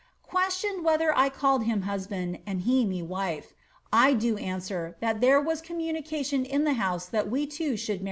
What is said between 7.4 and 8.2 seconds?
two should * iitate, Papers, vol.